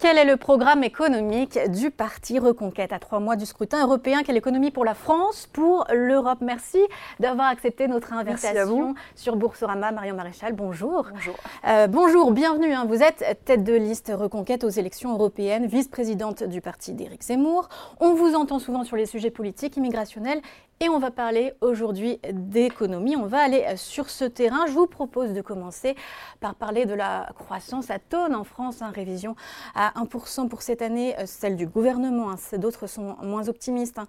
[0.00, 4.22] Quel est le programme économique du parti Reconquête à trois mois du scrutin européen?
[4.24, 6.38] Quelle économie pour la France, pour l'Europe?
[6.40, 6.78] Merci
[7.18, 9.92] d'avoir accepté notre invitation sur Boursorama.
[9.92, 11.08] Marion Maréchal, bonjour.
[11.12, 11.34] Bonjour.
[11.68, 12.72] Euh, bonjour, bienvenue.
[12.72, 12.86] Hein.
[12.88, 17.68] Vous êtes tête de liste Reconquête aux élections européennes, vice-présidente du parti d'Éric Zemmour.
[18.00, 20.40] On vous entend souvent sur les sujets politiques, immigrationnels
[20.82, 23.14] et on va parler aujourd'hui d'économie.
[23.14, 24.64] On va aller sur ce terrain.
[24.66, 25.94] Je vous propose de commencer
[26.40, 29.36] par parler de la croissance à tonne en France, hein, révision
[29.74, 32.30] à 1% pour cette année, euh, celle du gouvernement.
[32.30, 32.56] Hein.
[32.56, 33.98] D'autres sont moins optimistes.
[33.98, 34.06] Hein.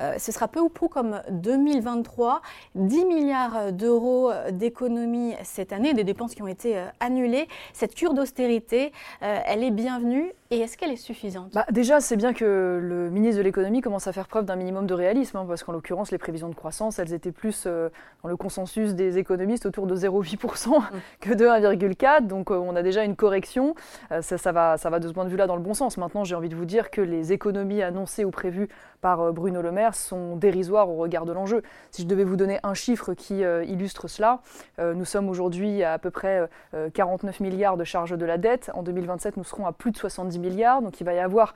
[0.00, 2.40] Euh, ce sera peu ou prou comme 2023.
[2.74, 7.48] 10 milliards d'euros d'économie cette année, des dépenses qui ont été euh, annulées.
[7.74, 10.32] Cette cure d'austérité, elle est bienvenue.
[10.54, 11.50] Et est-ce qu'elle est suffisante?
[11.52, 14.86] Bah, Déjà, c'est bien que le ministre de l'économie commence à faire preuve d'un minimum
[14.86, 17.88] de réalisme, parce qu'en l'occurrence, les prévisions de croissance, elles étaient plus euh,
[18.22, 20.82] dans le consensus des économistes autour de 0,8% mm.
[21.20, 22.28] que de 1,4%.
[22.28, 23.74] Donc euh, on a déjà une correction.
[24.12, 25.96] Euh, ça, ça, va, ça va de ce point de vue-là dans le bon sens.
[25.96, 28.68] Maintenant, j'ai envie de vous dire que les économies annoncées ou prévues
[29.00, 31.62] par Bruno Le Maire sont dérisoires au regard de l'enjeu.
[31.90, 34.40] Si je devais vous donner un chiffre qui illustre cela,
[34.78, 36.48] nous sommes aujourd'hui à à peu près
[36.94, 38.70] 49 milliards de charges de la dette.
[38.72, 40.38] En 2027, nous serons à plus de 70
[40.82, 41.54] Donc il va y avoir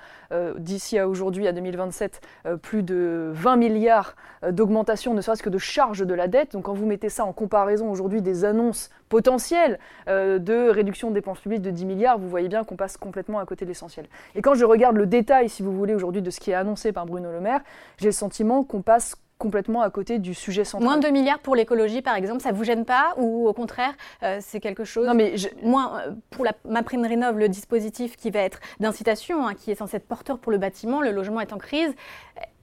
[0.57, 2.21] d'ici à aujourd'hui, à 2027,
[2.63, 4.15] plus de 20 milliards
[4.49, 6.53] d'augmentation, ne serait-ce que de charge de la dette.
[6.53, 9.79] Donc quand vous mettez ça en comparaison aujourd'hui des annonces potentielles
[10.09, 13.39] euh, de réduction de dépenses publiques de 10 milliards, vous voyez bien qu'on passe complètement
[13.39, 14.07] à côté de l'essentiel.
[14.35, 16.93] Et quand je regarde le détail, si vous voulez, aujourd'hui de ce qui est annoncé
[16.93, 17.61] par Bruno Le Maire,
[17.99, 20.89] j'ai le sentiment qu'on passe complètement à côté du sujet central.
[20.89, 23.95] Moins de 2 milliards pour l'écologie, par exemple, ça vous gêne pas ou au contraire,
[24.23, 28.17] euh, c'est quelque chose Non, mais moins euh, pour la ma prime rénov, le dispositif
[28.17, 31.41] qui va être d'incitation, hein, qui est censé être porteur pour le bâtiment, le logement
[31.41, 31.95] est en crise.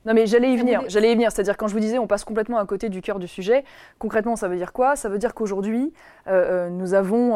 [0.06, 1.32] Non mais j'allais y venir, j'allais y venir.
[1.32, 3.64] C'est-à-dire quand je vous disais on passe complètement à côté du cœur du sujet,
[3.98, 4.96] concrètement ça veut dire quoi?
[4.96, 5.94] Ça veut dire qu'aujourd'hui
[6.28, 7.30] euh, euh, nous avons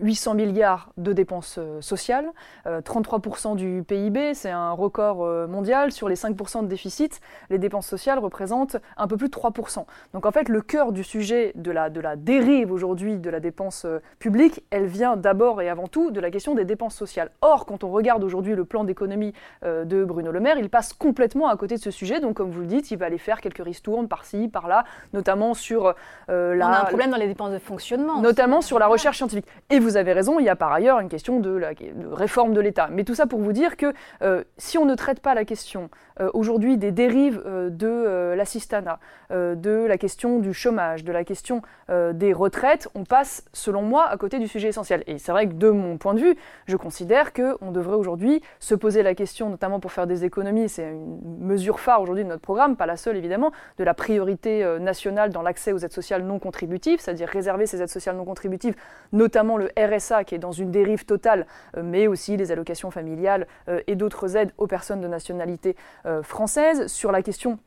[0.00, 2.30] 800 euh, milliards de dépenses sociales,
[2.66, 5.92] 33% du PIB, c'est un record mondial.
[5.92, 9.84] Sur les 5% de déficit, les dépenses sociales représentent un peu plus de 3%.
[10.14, 13.40] Donc en fait le cœur du sujet de la, de la dérive aujourd'hui de la
[13.40, 13.86] dépense
[14.18, 17.30] publique, elle vient d'abord et avant tout de la question des dépenses sociales.
[17.42, 21.41] Or quand on regarde aujourd'hui le plan d'économie de Bruno Le Maire, il passe complètement
[21.48, 22.20] à côté de ce sujet.
[22.20, 25.94] Donc, comme vous le dites, il va aller faire quelques ristournes par-ci, par-là, notamment sur
[26.30, 26.68] euh, la.
[26.68, 28.20] On a un problème dans les dépenses de fonctionnement.
[28.20, 29.46] Notamment sur la recherche scientifique.
[29.70, 31.70] Et vous avez raison, il y a par ailleurs une question de, la,
[32.12, 32.88] réforme de l'État.
[32.90, 33.92] Mais tout ça pour vous dire que
[34.22, 38.98] euh, si on ne traite pas la question euh, aujourd'hui des dérives de l'assistanat,
[39.30, 44.16] de la question du chômage, de la question des retraites, on passe, selon moi, à
[44.16, 45.02] côté du sujet essentiel.
[45.06, 46.36] Et c'est vrai que de mon point de vue,
[46.66, 50.90] je considère qu'on devrait aujourd'hui se poser la question, notamment pour faire des économies, c'est
[50.90, 54.78] une mesure phare aujourd'hui de notre programme, pas la seule évidemment, de la priorité euh,
[54.78, 58.74] nationale dans l'accès aux aides sociales non contributives, c'est-à-dire réserver ces aides sociales non contributives,
[59.12, 63.46] notamment le RSA qui est dans une dérive totale, euh, mais aussi les allocations familiales
[63.68, 65.76] euh, et d'autres aides aux personnes de nationalité
[66.22, 66.86] française.
[66.86, 67.58] Sur la question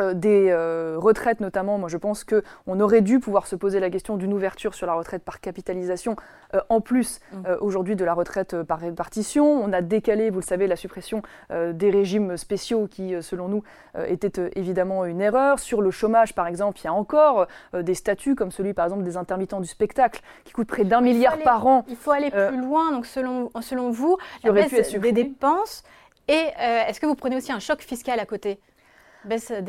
[0.00, 3.90] euh, des euh, retraites notamment, moi je pense qu'on aurait dû pouvoir se poser la
[3.90, 6.16] question d'une ouverture sur la retraite par capitalisation,
[6.54, 7.38] euh, en plus mmh.
[7.60, 9.44] aujourd'hui de la retraite par répartition.
[9.46, 13.62] On a décalé, vous le savez, la suppression des régimes spéciaux qui, selon nous,
[14.06, 15.58] était évidemment une erreur.
[15.58, 19.02] Sur le chômage, par exemple, il y a encore des statuts comme celui, par exemple,
[19.02, 21.84] des intermittents du spectacle, qui coûtent près d'un milliard par an.
[21.88, 25.84] Il faut aller plus loin, donc selon, selon vous, être des dépenses.
[26.28, 26.46] Et
[26.86, 28.58] est-ce que vous prenez aussi un choc fiscal à côté?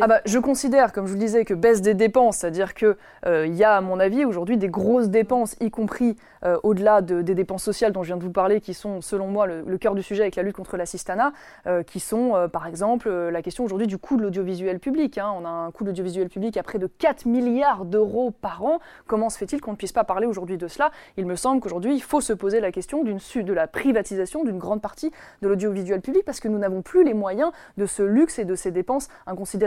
[0.02, 2.96] Ah bah, je considère, comme je vous le disais, que baisse des dépenses, c'est-à-dire qu'il
[3.26, 6.16] euh, y a, à mon avis, aujourd'hui des grosses dépenses, y compris
[6.46, 9.48] euh, au-delà des dépenses sociales dont je viens de vous parler, qui sont, selon moi,
[9.48, 11.32] le, cœur du sujet avec la lutte contre l'assistanat,
[11.68, 15.18] euh, qui sont, par exemple, la question aujourd'hui du coût de l'audiovisuel public.
[15.18, 15.34] Hein.
[15.40, 18.80] On a un coût de l'audiovisuel public à près de 4 milliards d'euros par an.
[19.08, 20.92] Comment se fait-il qu'on ne puisse pas parler aujourd'hui de cela?
[21.18, 24.82] Il me semble qu'aujourd'hui, il faut se poser la question de la privatisation d'une grande
[24.82, 25.12] partie
[25.42, 28.56] de l'audiovisuel public, parce que nous n'avons plus les moyens de ce luxe et de
[28.56, 29.08] ces dépenses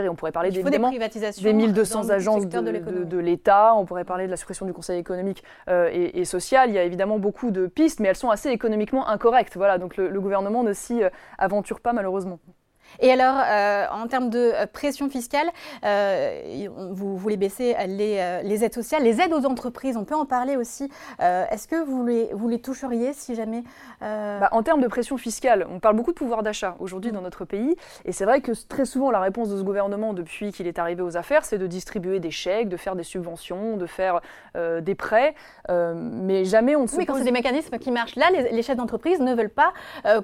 [0.09, 4.65] On pourrait parler des, des 1200 agences de, l'État, on pourrait parler de la suppression
[4.65, 6.69] du Conseil économique euh, et, social.
[6.69, 9.55] Il y a évidemment beaucoup de pistes, mais elles sont assez économiquement incorrectes.
[9.55, 12.39] Voilà, donc le, le gouvernement ne s'y euh, aventure pas malheureusement.
[12.99, 15.49] Et alors, euh, en termes de euh, pression fiscale,
[15.83, 20.55] euh, vous voulez baisser les, aides sociales, les aides aux entreprises, on peut en parler
[20.55, 20.89] aussi.
[21.19, 23.63] Est-ce que vous les, vous les toucheriez si jamais
[24.01, 27.45] bah, En termes de pression fiscale, on parle beaucoup de pouvoir d'achat aujourd'hui dans notre
[27.45, 27.75] pays.
[28.05, 31.01] Et c'est vrai que très souvent, la réponse de ce gouvernement depuis qu'il est arrivé
[31.01, 34.21] aux affaires, c'est de distribuer des chèques, de faire des subventions, de faire
[34.55, 35.35] des prêts.
[35.69, 38.15] mais jamais on ne se Oui, quand c'est des mécanismes qui marchent.
[38.15, 39.73] Là, les, chefs d'entreprise ne veulent pas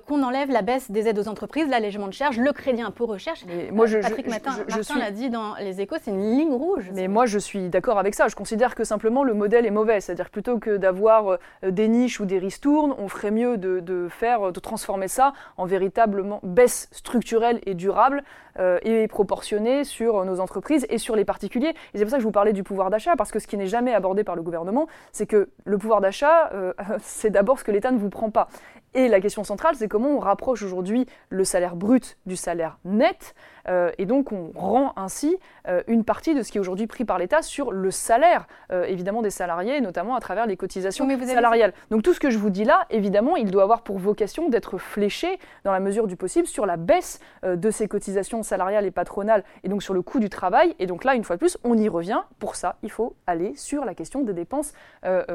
[0.05, 3.43] qu'on enlève la baisse des aides aux entreprises, l'allègement de charges, le crédit impôt recherche.
[3.47, 6.11] Mais moi, je, Patrick je, Martin, je- Martin suis- l'a dit dans Les Échos, c'est
[6.11, 6.91] une ligne rouge.
[6.93, 8.27] Mais moi, je suis d'accord avec ça.
[8.27, 10.01] Je considère que simplement le modèle est mauvais.
[10.01, 11.29] C'est-à-dire plutôt que d'avoir
[11.63, 15.33] euh, des niches ou des ristournes, on ferait mieux de, de faire, de transformer ça
[15.57, 18.23] en véritablement baisse structurelle et durable
[18.59, 21.69] euh, et proportionnée sur nos entreprises et sur les particuliers.
[21.93, 23.57] Et c'est pour ça que je vous parlais du pouvoir d'achat, parce que ce qui
[23.57, 27.63] n'est jamais abordé par le gouvernement, c'est que le pouvoir d'achat, euh, c'est d'abord ce
[27.63, 28.47] que l'État ne vous prend pas.
[28.93, 33.35] Et la question centrale, c'est comment on rapproche aujourd'hui le salaire brut du salaire net,
[33.67, 37.05] euh, et donc on rend ainsi euh, une partie de ce qui est aujourd'hui pris
[37.05, 41.13] par l'État sur le salaire, euh, évidemment, des salariés, notamment à travers les cotisations Oui,
[41.13, 41.73] avez- salariales.
[41.91, 44.77] Donc tout ce que je vous dis là, évidemment, il doit avoir pour vocation d'être
[44.77, 49.43] fléché, dans la mesure du possible, sur la baisse de ces cotisations salariales et patronales,
[49.63, 50.75] et donc sur le coût du travail.
[50.79, 52.21] Et donc là, une fois de plus, on y revient.
[52.39, 54.73] Pour ça, il faut aller sur la question des dépenses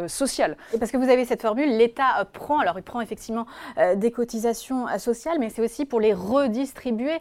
[0.06, 0.56] sociales.
[0.72, 3.46] Et parce que vous avez cette formule, l'État prend, alors il prend effectivement
[3.96, 7.18] des cotisations sociales, mais c'est aussi pour les redistribuer.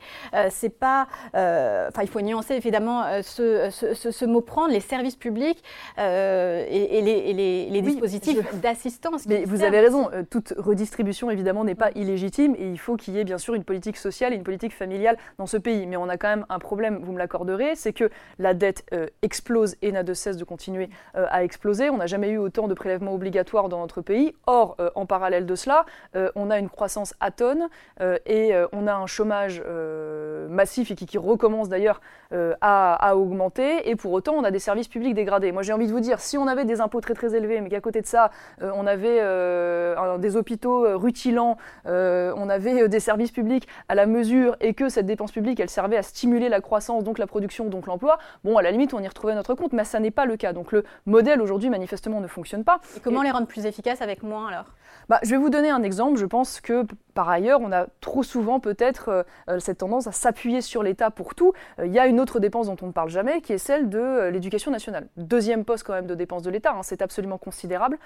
[0.50, 0.93] C'est pas,
[1.36, 5.16] euh, enfin il faut nuancer évidemment euh, ce, ce- ce- ce mot prendre, les services
[5.16, 5.64] publics
[6.00, 9.26] euh, et, et les, et les- les Oui, dispositifs d'assistance.
[9.28, 9.68] Mais vous servent.
[9.74, 13.38] avez raison, toute redistribution évidemment n'est pas illégitime et il faut qu'il y ait bien
[13.38, 15.86] sûr une politique sociale et une politique familiale dans ce pays.
[15.88, 18.10] Mais on a quand même un problème, vous me l'accorderez, c'est que
[18.40, 18.84] la dette
[19.22, 21.90] explose et n'a de cesse de continuer à exploser.
[21.90, 24.34] On n'a jamais eu autant de prélèvements obligatoires dans notre pays.
[24.48, 25.86] Or, euh, en parallèle de cela,
[26.16, 27.68] euh, on a une croissance atone
[28.02, 30.48] euh, et on a un chômage euh,
[30.92, 32.02] et qui, qui recommence d'ailleurs
[32.32, 33.90] euh, à, à augmenter.
[33.90, 35.52] Et pour autant, on a des services publics dégradés.
[35.52, 37.70] Moi, j'ai envie de vous dire, si on avait des impôts très très élevés, mais
[37.70, 38.32] qu'à côté de ça,
[38.62, 44.56] euh, on avait euh, des hôpitaux rutilants, on avait des services publics à la mesure
[44.60, 47.88] et que cette dépense publique, elle servait à stimuler la croissance, donc la production, donc
[47.88, 50.38] l'emploi, bon, à la limite, on y retrouvait notre compte, mais ça n'est pas le
[50.38, 50.54] cas.
[50.54, 52.80] Donc le modèle aujourd'hui, manifestement, ne fonctionne pas.
[52.98, 54.66] Et comment les rendre plus efficaces avec moins alors?
[55.10, 56.18] Bah, je vais vous donner un exemple.
[56.18, 60.12] Je pense que par ailleurs, on a trop souvent peut-être euh, euh, cette tendance à
[60.12, 61.54] s'appuyer sur l'État pour tout.
[61.80, 63.90] Euh, Il y a une autre dépense dont on ne parle jamais, qui est celle
[63.90, 65.08] de l'éducation nationale.
[65.18, 67.98] Deuxième poste quand même de dépense de l'État, hein, c'est absolument considérable,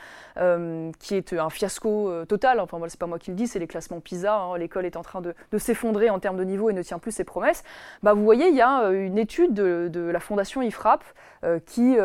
[0.99, 2.59] qui est un fiasco total.
[2.59, 4.35] Enfin, c'est pas moi qui le dis, c'est les classements PISA.
[4.35, 4.57] hein.
[4.57, 7.23] L'école est en train de, s'effondrer en termes de niveau et ne tient plus ses
[7.23, 7.63] promesses.
[8.03, 11.03] Bah, vous voyez, il y a une étude de, la Fondation IFRAP
[11.65, 11.95] qui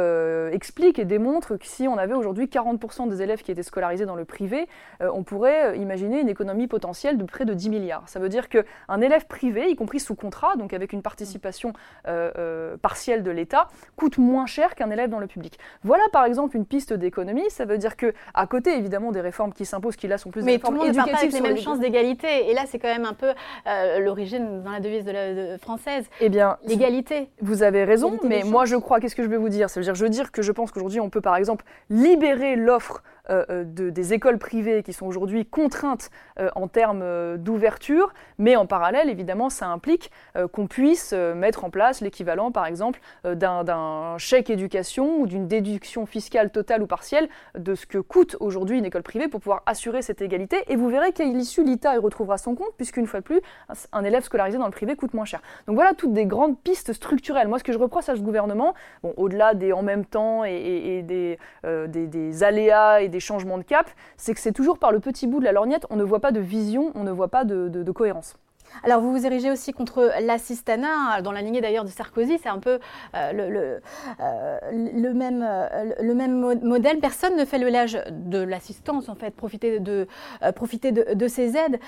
[0.52, 4.16] explique et démontre que si on avait aujourd'hui 40% des élèves qui étaient scolarisés dans
[4.16, 4.68] le privé,
[5.00, 8.02] on pourrait imaginer une économie potentielle de près de 10 milliards.
[8.06, 11.72] Ça veut dire qu'un élève privé, y compris sous contrat, donc avec une participation
[12.06, 15.58] euh, euh, partielle de l'État, coûte moins cher qu'un élève dans le public.
[15.84, 17.48] Voilà par exemple une piste d'économie.
[17.50, 20.42] Ça veut dire que à côté évidemment des réformes qui s'imposent, qui là sont plus
[20.42, 22.50] des Mais tout réformes le monde part pas avec éducatives les mêmes les- chances d'égalité.
[22.50, 23.32] Et là, c'est quand même un peu
[23.66, 26.06] euh, l'origine dans la devise de la, de- française.
[26.20, 27.28] Eh bien, L'égalité.
[27.40, 29.68] Vous avez raison, des mais moi je crois, qu'est-ce que je vais vous dire?
[29.70, 32.56] Ça veut dire, je veux dire que je pense qu'aujourd'hui on peut par exemple libérer
[32.56, 36.10] l'offre euh, euh, de- des écoles privées qui sont aujourd'hui contraintes
[36.40, 40.10] euh, en termes d'ouverture, mais en parallèle évidemment ça implique
[40.52, 46.50] qu'on puisse mettre en place l'équivalent par exemple d'un chèque éducation ou d'une déduction fiscale
[46.50, 50.22] totale ou partielle de ce que coûte aujourd'hui une école privée pour pouvoir assurer cette
[50.22, 50.56] égalité.
[50.68, 53.40] Et vous verrez qu'à l'issue, l'État y retrouvera son compte, puisqu'une fois de plus,
[53.92, 55.40] un, élève scolarisé dans le privé coûte moins cher.
[55.66, 57.48] Donc voilà toutes des grandes pistes structurelles.
[57.48, 61.02] Moi, ce que je reproche à ce gouvernement, bon, au-delà des en même temps et,
[61.02, 61.38] des,
[61.86, 65.40] des aléas et des changements de cap, c'est que c'est toujours par le petit bout
[65.40, 68.36] de la lorgnette, on ne voit pas de vision, on ne voit pas de, cohérence.
[68.84, 72.58] Alors, vous vous érigez aussi contre l'assistanat, dans la lignée d'ailleurs de Sarkozy, c'est un
[72.58, 72.78] peu
[73.14, 73.78] euh,
[74.20, 76.98] euh, le même, euh, le même mo- modèle.
[76.98, 80.06] Personne ne fait le lège de l'assistance, en fait, profiter de,
[80.54, 81.78] profiter de, ces aides.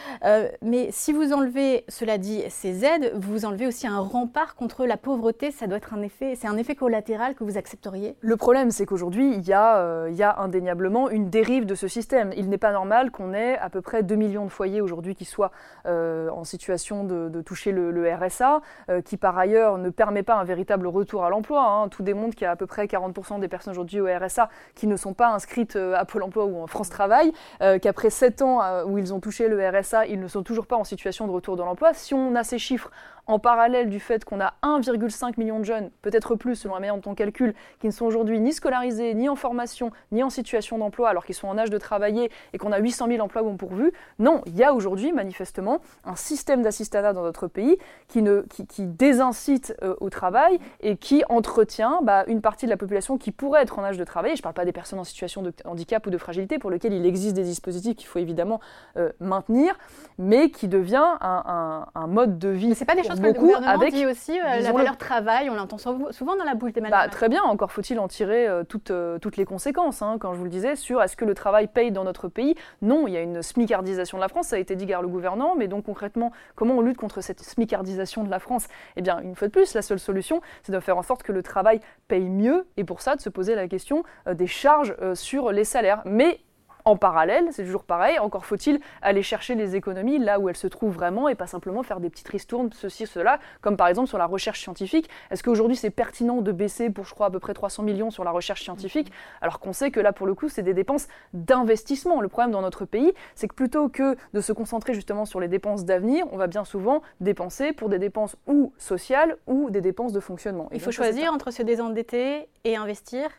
[0.63, 4.97] Mais si vous enlevez, cela dit, ces aides, vous enlevez aussi un rempart contre la
[4.97, 5.51] pauvreté.
[5.51, 8.17] Ça doit être un effet, c'est un effet collatéral que vous accepteriez?
[8.21, 11.89] Le problème, c'est qu'aujourd'hui, il, y a, il y a indéniablement une dérive de ce
[11.89, 12.33] système.
[12.37, 15.25] Il n'est pas normal qu'on ait à peu près 2 millions de foyers aujourd'hui qui
[15.25, 15.51] soient
[15.87, 16.74] en situation
[17.05, 21.31] de, toucher le, RSA, euh, qui par ailleurs ne permet pas un véritable retour à
[21.31, 21.63] l'emploi.
[21.63, 21.89] hein.
[21.89, 24.87] Tout démontre qu'il y a à peu près 40% des personnes aujourd'hui au RSA qui
[24.87, 28.43] ne sont pas inscrites euh, à Pôle emploi ou en France Travail, euh, qu'après 7
[28.43, 31.33] ans où ils ont touché le RSA, ils ne sont toujours pas en situation de
[31.33, 31.93] retour dans l'emploi.
[31.95, 32.91] Si on a ces chiffres
[33.27, 36.97] en parallèle du fait qu'on a 1,5 million de jeunes, peut-être plus selon la manière
[36.97, 40.79] dont on calcule, qui ne sont aujourd'hui ni scolarisés, ni en formation, ni en situation
[40.79, 43.57] d'emploi, alors qu'ils sont en âge de travailler et qu'on a 800 000 emplois bon
[43.57, 43.93] pourvus.
[44.19, 47.79] Non, il y a aujourd'hui manifestement un système d'assistanat dans notre pays
[48.09, 52.71] qui, ne, qui, qui désincite euh, au travail et qui entretient bah, une partie de
[52.71, 54.37] la population qui pourrait être en âge de travailler.
[54.37, 56.93] Je ne parle pas des personnes en situation de handicap ou de fragilité pour lesquelles
[56.93, 58.61] il existe des dispositifs qu'il faut évidemment
[58.97, 59.79] euh, maintenir,
[60.19, 62.75] mais qui devient un, un- un mode de vie.
[62.75, 65.55] C'est pas des chose que le gouvernement avec, dit aussi, euh, la valeur travail, on
[65.55, 68.91] l'entend souvent dans la bouche des bah, très bien, encore faut-il en tirer euh, toutes,
[68.91, 71.67] euh, toutes les conséquences, hein, quand je vous le disais, sur est-ce que le travail
[71.67, 72.55] paye dans notre pays.
[72.83, 75.09] Non, il y a une smicardisation de la France, ça a été dit gare le
[75.09, 78.67] gouvernement, mais donc concrètement, comment on lutte contre cette smicardisation de la France?
[78.97, 81.33] Eh bien, une fois de plus, la seule solution, c'est de faire en sorte que
[81.33, 85.53] le travail paye mieux, et pour ça, de se poser la question des charges sur
[85.53, 86.03] les salaires.
[86.05, 86.41] Mais
[86.85, 90.67] en parallèle, c'est toujours pareil, encore faut-il aller chercher les économies là où elles se
[90.67, 94.19] trouvent vraiment et pas simplement faire des petites ristournes, ceci, cela, comme par exemple sur
[94.19, 95.09] la recherche scientifique.
[95.31, 98.25] Est-ce qu'aujourd'hui c'est pertinent de baisser pour, je crois, à peu près 300 millions sur
[98.25, 99.11] la recherche scientifique,
[99.41, 102.21] alors qu'on sait que là, pour le coup, c'est des dépenses d'investissement.
[102.21, 105.49] Le problème dans notre pays, c'est que plutôt que de se concentrer justement sur les
[105.49, 110.13] dépenses d'avenir, on va bien souvent dépenser pour des dépenses ou sociales ou des dépenses
[110.13, 110.69] de fonctionnement.
[110.73, 113.31] Il faut choisir entre se désendetter et investir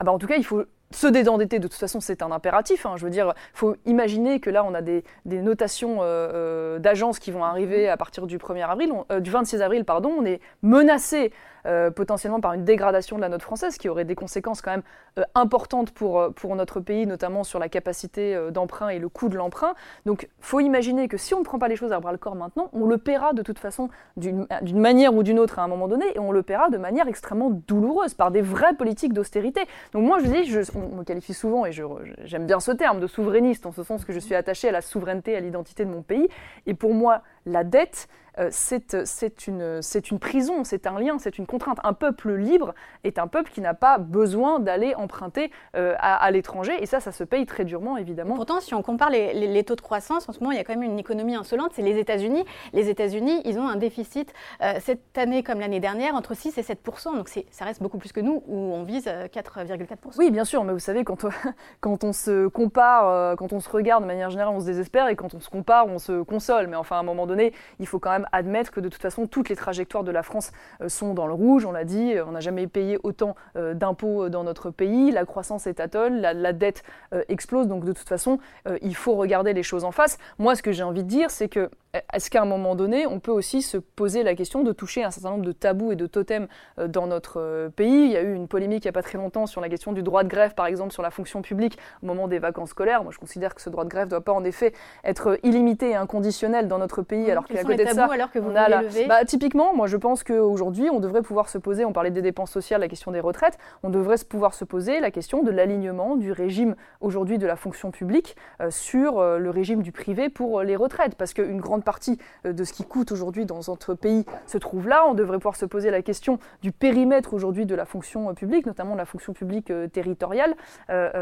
[0.00, 0.64] ah bah en tout cas, il faut
[0.94, 2.86] se désendetter, de toute façon, c'est un impératif.
[2.86, 2.94] Hein.
[2.96, 7.18] Je veux dire, il faut imaginer que là, on a des, notations euh, euh, d'agences
[7.18, 10.14] qui vont arriver à partir du 1er avril, euh, du 26 avril, pardon.
[10.18, 11.32] On est menacé
[11.66, 14.82] euh, potentiellement par une dégradation de la note française qui aurait des conséquences quand même
[15.18, 19.28] euh, importantes pour, euh, pour notre pays, notamment sur la capacité d'emprunt et le coût
[19.28, 19.74] de l'emprunt.
[20.04, 22.34] Donc faut imaginer que si on ne prend pas les choses à bras le corps
[22.34, 25.88] maintenant, on le paiera de toute façin d'une manière ou d'une autre à un moment
[25.88, 29.62] donné et on le paiera de manière extrêmement douloureuse par des vraies politiques d'austérité.
[29.92, 33.66] Donc moi je dis, on me qualifie souvent et j'aime bien ce terme de souverainiste
[33.66, 36.28] en ce sens que je suis attaché à la souveraineté, à l'identité de mon pays.
[36.66, 38.08] Et pour moi, la dette,
[38.38, 41.78] euh, c'est une, une prison, c'est un lien, c'est une contrainte.
[41.84, 42.74] Un peuple libre
[43.04, 47.12] est un peuple qui n'a pas besoin d'aller emprunter euh, à, l'étranger, et ça, ça
[47.12, 48.34] se paye très durement, évidemment.
[48.34, 50.74] Pourtant, si on compare les, taux de croissance, en ce moment, il y a quand
[50.74, 52.44] même une économie insolente, c'est les États-Unis.
[52.72, 54.32] Les États-Unis, ils ont un déficit
[54.62, 56.80] euh, cette année comme l'année dernière entre 6 et 7
[57.14, 60.72] donc ça reste beaucoup plus que nous, où on vise 4,4 Oui, bien sûr, mais
[60.72, 61.30] vous savez, quand on,
[61.80, 65.16] quand on se compare, quand on se regarde de manière générale, on se désespère, et
[65.16, 66.66] quand on se compare, on se console.
[66.66, 67.33] Mais enfin, à un moment donné,
[67.78, 70.52] il faut quand même admettre que de toute façon, toutes les trajectoires de la France
[70.80, 71.64] euh, sont dans le rouge.
[71.64, 75.10] On l'a dit, on n'a jamais payé autant euh, d'impôts dans notre pays.
[75.10, 77.66] La croissance est atoll, la, la dette euh, explose.
[77.66, 78.38] Donc de toute façon,
[78.82, 80.18] il faut regarder les choses en face.
[80.38, 81.70] Moi, ce que j'ai envie de dire, c'est que
[82.12, 85.10] est-ce qu'à un moment donné, on peut aussi se poser la question de toucher un
[85.10, 86.48] certain nombre de tabous et de totems
[86.86, 88.06] dans notre pays.
[88.06, 89.92] Il y a eu une polémique il n'y a pas très longtemps sur la question
[89.92, 93.02] du droit de grève, par exemple, sur la fonction publique au moment des vacances scolaires.
[93.02, 94.72] Moi, je considère que ce droit de grève ne doit pas en effet
[95.04, 98.50] être illimité et inconditionnel dans notre pays, alors qu'à côté de ça, alors que vous
[98.50, 98.82] on a la...
[99.08, 102.50] bah, typiquement, moi, je pense qu'aujourd'hui, on devrait pouvoir se poser, on parlait des dépenses
[102.50, 106.32] sociales, la question des retraites, on devrait pouvoir se poser la question de l'alignement du
[106.32, 110.64] régime aujourd'hui de la fonction publique euh, sur euh, le régime du privé pour euh,
[110.64, 114.58] les retraites, parce qu'une grande partie de ce qui coûte aujourd'hui dans notre pays se
[114.58, 115.04] trouve là.
[115.08, 118.92] On devrait pouvoir se poser la question du périmètre aujourd'hui de la fonction publique, notamment
[118.92, 120.54] de la fonction publique territoriale,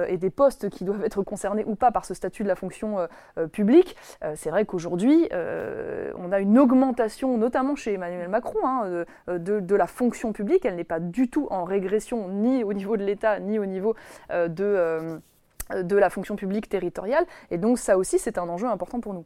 [0.09, 3.09] et des postes qui doivent être concernés ou pas par ce statut de la fonction
[3.53, 3.97] publique.
[4.35, 10.33] C'est vrai qu'aujourd'hui, on a une augmentation, notamment chez Emmanuel Macron, hein, de, la fonction
[10.33, 10.65] publique.
[10.65, 13.95] Elle n'est pas du tout en régression, ni au niveau de l'État, ni au niveau
[14.31, 15.21] de
[15.97, 17.27] la fonction publique territoriale.
[17.51, 19.25] Et donc ça aussi, c'est un enjeu important pour nous.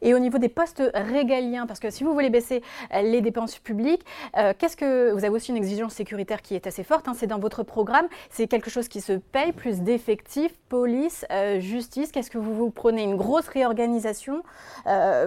[0.00, 2.62] Et au niveau des postes régaliens, parce que si vous voulez baisser
[2.94, 4.04] euh, les dépenses publiques,
[4.36, 7.08] euh, qu'est-ce que vous avez aussi une exigence sécuritaire qui est assez forte.
[7.08, 11.58] Hein, c'est dans votre programme, c'est quelque chose qui se paye, plus d'effectifs, police, euh,
[11.58, 12.12] justice.
[12.12, 14.42] Qu'est-ce que vous vous prenez Une grosse réorganisation.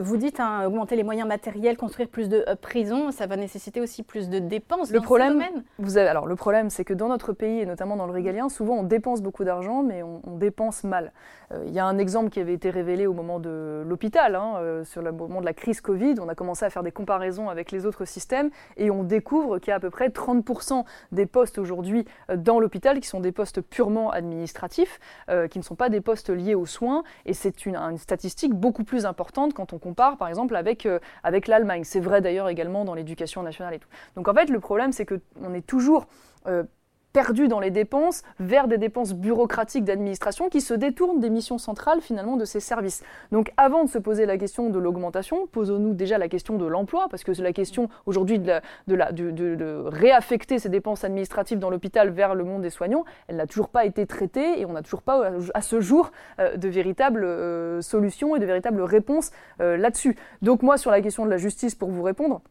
[0.01, 4.03] vous dites hein, augmenter les moyens matériels, construire plus de prisons, ça va nécessiter aussi
[4.03, 4.91] plus de dépenses.
[4.91, 5.63] Le dans problème, ce domaine.
[5.79, 8.49] vous avez, alors le problème, c'est que dans notre pays et notamment dans le régalien,
[8.49, 11.11] souvent on dépense beaucoup d'argent, mais on, dépense mal.
[11.65, 14.35] Il y a un exemple qui avait été révélé au moment de l'hôpital.
[14.35, 16.91] Hein, euh, sur le moment de la crise Covid, on a commencé à faire des
[16.91, 20.86] comparaisons avec les autres systèmes et on découvre qu'il y a à peu près 30%
[21.12, 25.00] des postes aujourd'hui euh, dans l'hôpital qui sont des postes purement administratifs,
[25.30, 27.03] euh, qui ne sont pas des postes liés aux soins.
[27.25, 30.88] Et c'est une, statistique beaucoup plus importante quand on compare par exemple avec,
[31.24, 31.84] avec l'Allemagne.
[31.84, 33.89] C'est vrai d'ailleurs également dans l'éducation nationale et tout.
[34.15, 36.08] Donc en fait, le problème, c'est qu'on est toujours
[37.13, 42.01] perdu dans les dépenses vers des dépenses bureaucratiques d'administration qui se détournent des missions centrales
[42.01, 43.03] finalement de ces services.
[43.32, 47.08] Donc avant de se poser la question de l'augmentation, posons-nous déjà la question de l'emploi,
[47.10, 48.62] parce que c'est la question aujourd'hui de,
[49.88, 53.86] réaffecter ces dépenses administratives dans l'hôpital vers le monde des soignants, elle n'a toujours pas
[53.86, 58.36] été traitée et on n'a toujours pas à ce jour euh, de véritables euh, solutions
[58.36, 60.15] et de véritables réponses euh, là-dessus.
[60.41, 62.41] Donc moi sur la question de la justice, pour vous répondre,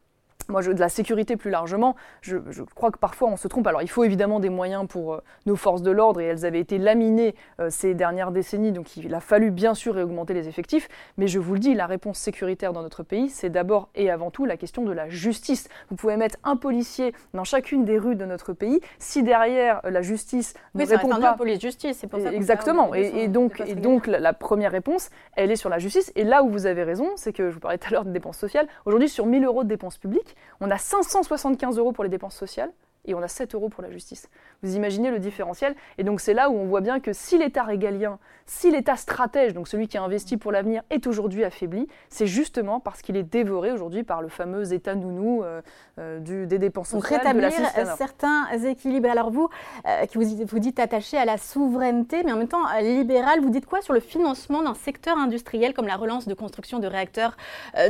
[0.51, 2.37] moi, je, de la sécurité plus largement, je,
[2.75, 3.67] crois que parfois on se trompe.
[3.67, 6.61] Alors, il faut évidemment des moyens pour euh, nos forces de l'ordre et elles avaient
[6.61, 10.89] été laminées euh, ces dernières décennies, donc il a fallu bien sûr augmenter les effectifs.
[11.17, 14.31] Mais je vous le dis, la réponse sécuritaire dans notre pays, c'est d'abord et avant
[14.31, 15.69] tout la question de la justice.
[15.91, 18.81] Vous pouvez mettre un policier dans chacune des rues de notre pays.
[18.99, 22.33] Si derrière euh, la justice ne répond pas, police justice, c'est pour ça.
[22.33, 22.95] Exactement.
[22.95, 26.13] Et, donc, et donc la, la première réponse, elle est sur la justice.
[26.17, 28.11] Et là où vous avez raison, c'est que je vous parlais tout à l'heure de
[28.11, 28.67] dépenses sociales.
[28.85, 32.73] Aujourd'hui, sur 1000 euros de dépenses publiques, on a 575 euros pour les dépenses sociales
[33.05, 34.29] et on a 7 euros pour la justice.
[34.63, 37.63] Vous imaginez le différentiel Et donc c'est là où on voit bien que si l'État
[37.63, 42.27] régalien, si l'État stratège, donc celui qui a investi pour l'avenir, est aujourd'hui affaibli, c'est
[42.27, 45.63] justement parce qu'il est dévoré aujourd'hui par le fameux État nounou euh,
[45.99, 47.23] euh, du, des dépenses sociales.
[47.23, 49.09] Donc rétablir certains équilibres.
[49.11, 49.49] Alors vous,
[49.87, 53.51] euh, qui vous, vous dites attaché à la souveraineté, mais en même temps libéral, vous
[53.51, 57.37] dites quoi sur le financement d'un secteur industriel comme la relance de construction de réacteurs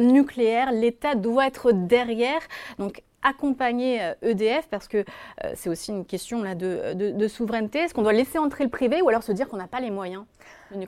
[0.00, 0.72] nucléaires?
[0.72, 2.40] L'État doit être derrière.
[2.78, 7.28] Donc accompagner EDF euh, e parce que euh, c'est aussi une question là, de, de
[7.28, 7.80] souveraineté.
[7.80, 9.90] Est-ce qu'on doit laisser entrer le privé ou alors se dire qu'on n'a pas les
[9.90, 10.24] moyens?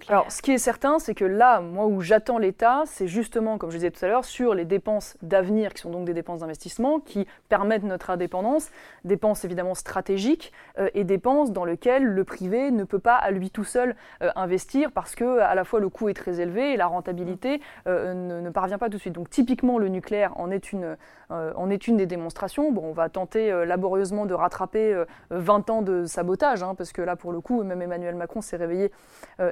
[0.08, 3.70] Alors, ce qui est certain, c'est que là, moi, où j'attends l'État, c'est justement, comme
[3.70, 7.00] je disais tout à l'heure, sur les dépenses d'avenir, qui sont donc des dépenses d'investissement,
[7.00, 8.70] qui permettent notre indépendance,
[9.04, 13.50] dépenses évidemment stratégiques, euh, et dépenses dans lesquelles le privé ne peut pas à lui
[13.50, 16.76] tout seul euh, investir, parce que à la fois le coût est très élevé et
[16.76, 19.14] la rentabilité euh, ne, parvient pas tout de suite.
[19.14, 20.96] Donc, typiquement, le nucléaire en est une,
[21.30, 22.70] en est une des démonstrations.
[22.70, 27.16] Bon, on va tenter laborieusement de rattraper 20 ans de sabotage, hein, parce que là,
[27.16, 28.92] pour le coup, même Emmanuel Macron s'est réveillé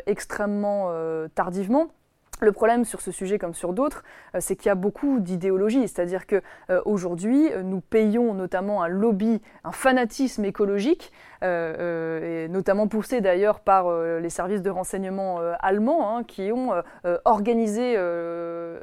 [0.06, 0.19] extrêmement
[0.90, 1.88] euh, tardivement.
[2.42, 4.02] Le problème sur ce sujet comme sur d'autres,
[4.34, 8.88] euh, c'est qu'il y a beaucoup d'idéologie, c'est-à-dire que euh, aujourd'hui, nous payons notamment un
[8.88, 16.16] lobby, un fanatisme écologique et notamment poussé d'ailleurs par euh, les services de renseignement allemands
[16.16, 16.72] hein, qui ont
[17.24, 17.96] organisé,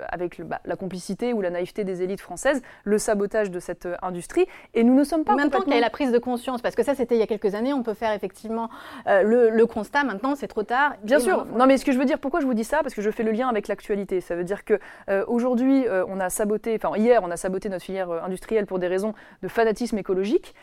[0.10, 4.46] avec bah, la complicité ou la naïveté des élites françaises, le sabotage de cette industrie.
[4.74, 6.84] Et nous ne sommes pas Maintenant qu'il y a la prise de conscience, parce que
[6.84, 8.70] ça c'était il y a quelques années, on peut faire effectivement
[9.06, 10.96] le, constat, maintenant c'est trop tard.
[11.04, 12.82] Bien sûr, non mais ce que je veux dire, pourquoi je vous dis ça?
[12.82, 14.22] Parce que je fais le lien avec l'actualité.
[14.22, 14.80] Ça veut dire que
[15.28, 19.14] aujourd'hui, on a saboté, enfin hier, on a saboté notre filière industrielle pour des raisons
[19.44, 20.56] de fanatisme écologique.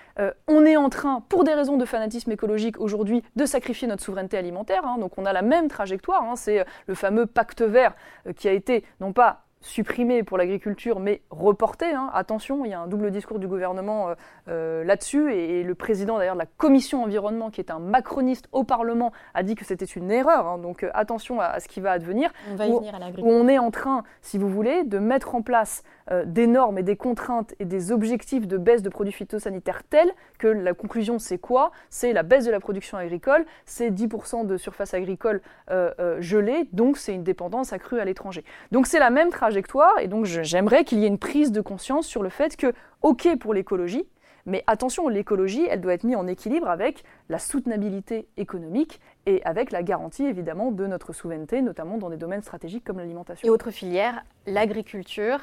[0.48, 4.36] on est en train, pour des raisons de fanatisme écologique aujourd'hui de sacrifier notre souveraineté
[4.36, 4.86] alimentaire.
[4.86, 4.98] Hein.
[4.98, 6.22] donc on a la même trajectoire.
[6.22, 6.36] Hein.
[6.36, 7.94] c'est euh, le fameux pacte vert
[8.26, 11.86] euh, qui a été non pas supprimé pour l'agriculture, mais reporté.
[11.86, 12.10] Hein.
[12.12, 14.14] Attention, il y a un double discours du gouvernement euh,
[14.48, 18.64] euh, là-dessus, et, le président d'ailleurs de la commission environnement, qui est un macroniste au
[18.64, 20.46] Parlement, a dit que c'était une erreur.
[20.46, 20.58] Hein.
[20.58, 22.30] donc euh, attention à, ce qui va advenir.
[22.52, 23.32] On va y où, venir à l'agriculture.
[23.32, 25.82] on est en train, si vous voulez, de mettre en place
[26.26, 30.48] des normes et des contraintes et des objectifs de baisse de produits phytosanitaires tels que
[30.48, 31.72] la conclusion c'est quoi?
[31.88, 35.40] C'est la baisse de la production agricole, c'est 10% de surface agricole
[36.18, 38.44] gelée, donc c'est une dépendance accrue à l'étranger.
[38.70, 42.06] Donc c'est la même trajectoire et donc j'aimerais qu'il y ait une prise de conscience
[42.06, 44.06] sur le fait que, ok pour l'écologie,
[44.46, 49.70] mais attention, l'écologie, elle doit être mise en équilibre avec la soutenabilité économique et avec
[49.70, 53.46] la garantie évidemment de notre souveraineté, notamment dans des domaines stratégiques comme l'alimentation.
[53.46, 55.38] Et autre filière, l'agriculture.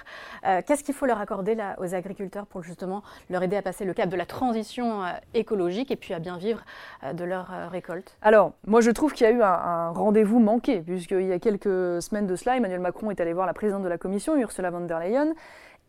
[0.45, 3.85] Euh, qu'est-ce qu'il faut leur accorder là, aux agriculteurs pour justement leur aider à passer
[3.85, 6.63] le cap de la transition euh, écologique et puis à bien vivre
[7.03, 8.17] euh, de leur récolte?
[8.21, 11.39] Alors, moi je trouve qu'il y a eu un, un rendez-vous manqué, puisqu'il y a
[11.39, 14.69] quelques semaines de cela, Emmanuel Macron est allé voir la présidente de la Commission, Ursula
[14.69, 15.33] von der Leyen,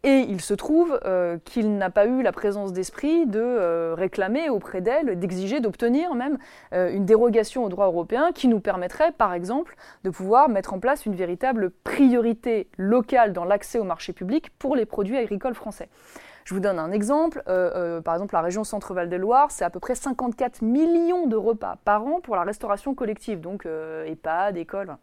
[0.05, 4.51] et il se trouve euh, qu'il n'a pas eu la présence d'esprit de euh, réclamer
[4.51, 6.39] auprès d'elle, d'exiger, d'obtenir même
[6.73, 10.81] euh, une dérogation au droit européen qui nous permettrait, par exemple, de pouvoir mettre en
[10.81, 15.89] place une véritable priorité locale dans l'accès au marché public pour les produits agricoles français.
[16.45, 17.41] Je vous donne un exemple.
[17.45, 21.77] par exemple, la région Centre-Val de Loire, c'est à peu près 54 millions de repas
[21.85, 24.97] par an pour la restauration collective, donc EHPAD, école.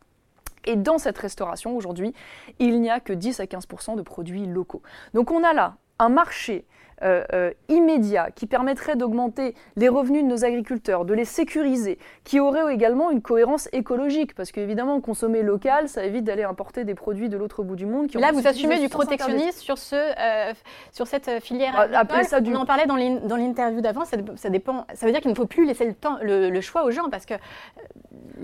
[0.66, 2.14] Et dans cette restauration, aujourd'hui,
[2.60, 4.82] il n'y a que 10 à 15% de produits locaux.
[5.14, 6.66] Donc on a là un marché
[7.02, 12.40] euh, euh, immédiat qui permettrait d'augmenter les revenus de nos agriculteurs, de les sécuriser, qui
[12.40, 17.30] aurait également une cohérence écologique, parce qu'évidemment, consommer local, ça évite d'aller importer des produits
[17.30, 18.08] de l'autre bout du monde.
[18.08, 20.54] Qui Là, vous assumez du protectionnisme sur, ce, euh,
[20.92, 22.54] sur cette filière bah, ça du...
[22.54, 22.96] On en parlait dans
[23.38, 24.18] l'interview d'avant, ça,
[24.50, 24.86] dépend.
[24.94, 27.26] Ça veut dire qu'il ne faut plus laisser le, temps, le, choix aux gens, parce
[27.26, 27.36] que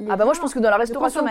[0.10, 1.26] ah bah moi je pense que dans la restauration,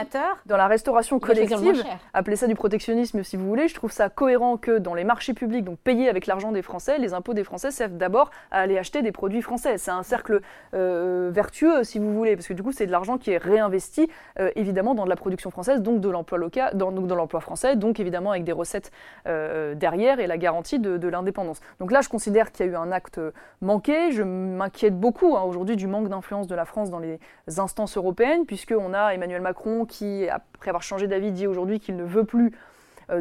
[0.47, 4.57] dans la restauration collective, appelez ça du protectionnisme si vous voulez, je trouve ça cohérent
[4.57, 7.97] que dans les marchés publics, donc payés avec l'argent des Français, les des Français servent
[7.97, 9.79] d'abord à aller acheter des produits français.
[9.79, 10.41] C'est un cercle
[10.75, 14.11] euh, vertueux, si vous voulez, parce que du coup, c'est de l'argent qui est réinvesti,
[14.39, 17.77] euh, évidemment, dans de la production française, donc de l'emploi local, dans, dans l'emploi français,
[17.77, 18.91] donc évidemment avec des recettes
[19.27, 21.61] euh, derrière et la garantie de, l'indépendance.
[21.81, 23.21] Donc là, je considère qu'il y a eu un acte
[23.61, 24.11] manqué.
[24.11, 27.19] Je m'inquiète beaucoup hein, aujourd'hui du manque d'influence de la France dans les
[27.59, 32.05] instances européennes, puisqu'on a Emmanuel Macron qui, après avoir changé d'avis, dit aujourd'hui qu'il ne
[32.05, 32.53] veut plus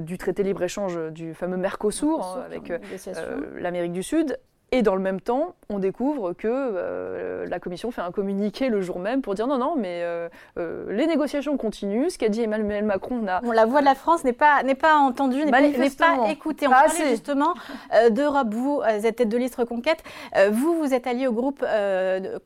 [0.02, 2.72] du traité libre-échange du fameux Mercosur, hein, avec
[3.56, 4.40] l'Amérique du Sud.
[4.74, 8.82] Et dans le même temps, on découvre que euh, la Commission fait un communiqué le
[8.82, 12.10] jour même pour dire non, non, mais euh, euh, les négociations continuent.
[12.10, 13.40] Ce qu'a dit Emmanuel Macron, on a...
[13.54, 15.62] la voix de la France n'est pas, n'est pas entendue, n'est pas,
[16.28, 16.66] écoutée.
[16.66, 17.54] On parler justement
[18.10, 18.48] d'Europe.
[18.52, 20.04] Vous êtes tête de liste Reconquête.
[20.50, 21.64] vous, vous êtes allié au groupe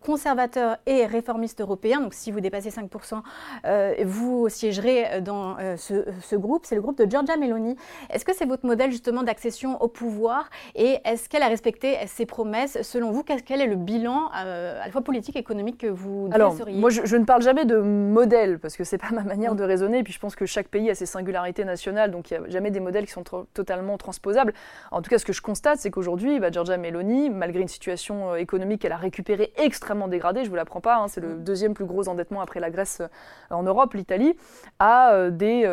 [0.06, 2.02] conservateur et réformiste européen.
[2.02, 6.66] Donc, si vous dépassez 5%, vous siégerez dans ce, ce, groupe.
[6.66, 7.78] C'est le groupe de Giorgia Meloni.
[8.10, 10.50] Est-ce que c'est votre modèle justement d'accession au pouvoir?
[10.76, 12.82] Et est-ce qu'elle a respecté ces promesses.
[12.82, 16.30] Selon vous, quel est le bilan euh, à la fois politique et économique que vous
[16.32, 19.54] Alors, moi, je, ne parle jamais de modèle, parce que ce n'est pas ma manière
[19.54, 20.00] de raisonner.
[20.00, 22.50] Et puis, je pense que chaque pays a ses singularités nationales, donc il n'y a
[22.50, 24.54] jamais des modèles qui sont totalement transposables.
[24.92, 28.32] En tout cas, ce que je constate, c'est qu'aujourd'hui, bah, Giorgia Meloni, malgré une situation
[28.32, 31.36] euh, économique qu'elle a récupérée extrêmement dégradée, je ne vous l'apprends pas, hein, c'est le
[31.36, 31.44] mm.
[31.44, 33.08] deuxième plus gros endettement après la Grèce euh,
[33.52, 34.36] en Europe, l'Italie,
[34.80, 35.68] a des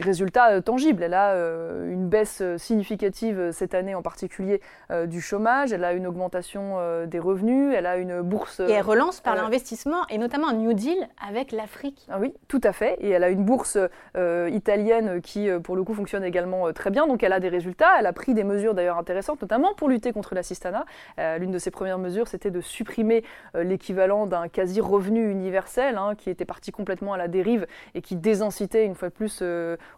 [0.00, 1.02] résultats tangibles.
[1.02, 1.34] Elle a
[1.84, 4.60] une baisse significative cette année en particulier
[5.06, 8.60] du chômage elle a une augmentation euh, des revenus, elle a une bourse.
[8.60, 12.06] Et elle relance par euh, l'investissement et notamment un New Deal avec l'Afrique.
[12.10, 12.96] Ah oui, tout à fait.
[13.00, 13.78] Et elle a une bourse
[14.16, 17.06] euh, italienne qui, pour le coup, fonctionne également très bien.
[17.06, 17.90] Donc elle a des résultats.
[17.98, 20.84] Elle a pris des mesures d'ailleurs intéressantes, notamment pour lutter contre l'assistanat.
[21.38, 26.44] L'une de ses premières mesures, c'était de supprimer l'équivalent d'un quasi-revenu universel hein, qui était
[26.44, 29.42] parti complètement à la dérive et qui désincitait une fois de plus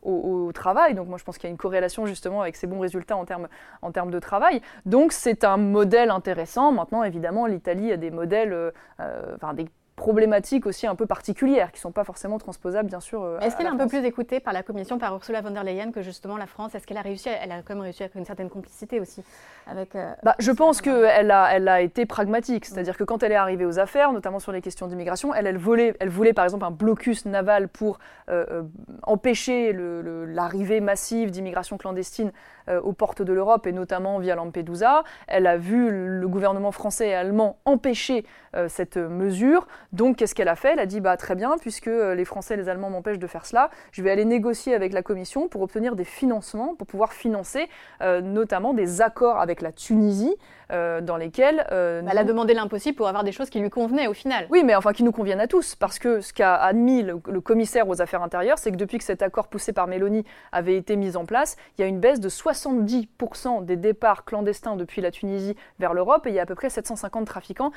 [0.03, 0.95] au, travail.
[0.95, 3.25] Donc moi, je pense qu'il y a une corrélation justement avec ces bons résultats en
[3.25, 3.49] termes,
[3.83, 4.61] en termes de travail.
[4.87, 6.72] Donc c'est un modèle intéressant.
[6.72, 11.70] Maintenant, évidemment, l'Italie a des modèles, euh, euh, enfin des problématiques aussi un peu particulières
[11.70, 13.22] qui ne sont pas forcément transposables, bien sûr.
[13.22, 15.62] Euh, Est-ce qu'elle est un peu plus écoutée par la Commission, par Ursula von der
[15.62, 16.74] Leyen, que justement la France?
[16.74, 19.22] Est-ce qu'elle a réussi Elle a quand même réussi avec une certaine complicité aussi
[19.66, 19.94] avec.
[19.94, 23.37] Euh, bah, je pense qu'elle a, elle a été pragmatique, c'est-à-dire que quand elle est
[23.37, 26.64] arrivée aux affaires, notamment sur les questions d'immigration, elle, elle, voulait, elle voulait par exemple
[26.64, 27.98] un blocus naval pour
[28.29, 28.62] euh,
[29.05, 32.33] empêcher l'arrivée massive d'immigration clandestine
[32.68, 35.05] aux portes de l'Europe et notamment via Lampedusa.
[35.27, 38.24] Elle a vu le gouvernement français et allemand empêcher
[38.68, 39.66] cette mesure.
[39.92, 40.72] Donc, qu'est-ce qu'elle a fait?
[40.72, 43.27] Elle a dit bah, très bien, puisque euh, les Français et les Allemands m'empêchent de
[43.27, 47.12] faire cela, je vais aller négocier avec la Commission pour obtenir des financements, pour pouvoir
[47.12, 47.68] financer
[48.03, 50.37] euh, notamment des accords avec la Tunisie,
[50.72, 51.66] euh, dans lesquels.
[51.70, 54.46] elle a demandé l'impossible pour avoir des choses qui lui convenaient au final.
[54.50, 57.88] Oui, mais enfin qui nous conviennent à tous, parce que ce qu'a admis le, commissaire
[57.88, 61.16] aux affaires intérieures, c'est que depuis que cet accord poussé par Mélanie avait été mis
[61.16, 65.57] en place, il y a une baisse de 70% des départs clandestins depuis la Tunisie
[65.79, 67.73] vers l'Europe, et il y a à peu près 750 trafiquants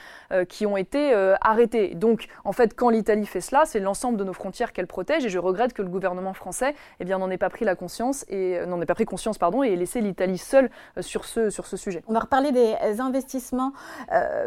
[0.49, 1.95] qui ont été arrêtés.
[1.95, 5.25] Donc, en fait, quand l'Italie fait cela, c'est l'ensemble de nos frontières qu'elle protège.
[5.25, 8.57] Et je regrette que le gouvernement français, eh n'en ait pas pris la conscience et
[8.57, 11.65] euh, n'en ait pas pris conscience, pardon, et laissé l'Italie seule euh, sur ce sur
[11.65, 12.03] ce sujet.
[12.07, 13.73] On va reparler des euh, investissements.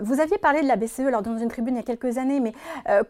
[0.03, 2.41] vous aviez parlé de la BCE lors dans une tribune il y a quelques années,
[2.41, 2.53] mais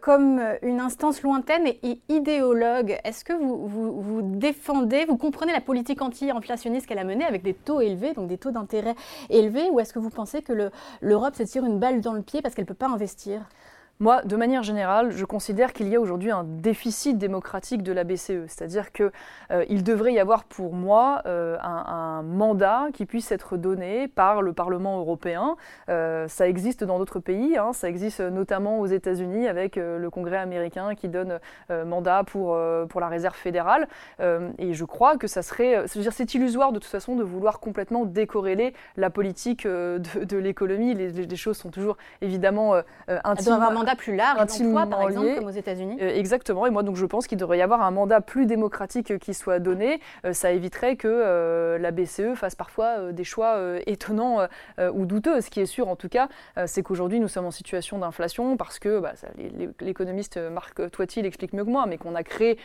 [0.01, 2.97] comme une instance lointaine et idéologue.
[3.03, 7.43] Est-ce que vous, vous, vous, défendez, vous comprenez la politique anti-inflationniste qu'elle a menée avec
[7.43, 8.95] des taux élevés, donc des taux d'intérêt
[9.29, 10.71] élevés, ou est-ce que vous pensez que
[11.01, 13.41] l'Europe se tire une balle dans le pied parce qu'elle ne peut pas investir?
[14.01, 18.03] Moi, de manière générale, je considère qu'il y a aujourd'hui un déficit démocratique de la
[18.03, 18.47] BCE.
[18.47, 19.11] C'est-à-dire qu'il
[19.51, 24.53] euh, devrait y avoir pour moi euh, un, mandat qui puisse être donné par le
[24.53, 25.55] Parlement européen.
[25.89, 27.73] Euh, ça existe dans d'autres pays, hein.
[27.73, 33.35] ça existe notamment aux États-Unis avec le Congrès américain qui donne mandat pour, la réserve
[33.35, 33.87] fédérale.
[34.19, 35.83] et je crois que ça serait.
[35.85, 40.95] C'est illusoire de toute façon de vouloir complètement décorréler la politique de, l'économie.
[40.95, 42.75] Les, choses sont toujours évidemment
[43.95, 46.65] plus large d'emploi, par exemple, comme aux États-Unis euh, Exactement.
[46.65, 49.59] Et moi, donc, je pense qu'il devrait y avoir un mandat plus démocratique qui soit
[49.59, 49.99] donné.
[50.25, 54.47] Euh, ça éviterait que euh, la BCE fasse parfois des choix étonnants
[54.93, 55.41] ou douteux.
[55.41, 56.27] Ce qui est sûr, en tout cas,
[56.65, 59.13] c'est qu'aujourd'hui, nous sommes en situation d'inflation parce que bah,
[59.79, 62.57] l'économiste Marc Toiti l'explique mieux que moi, mais qu'on a créé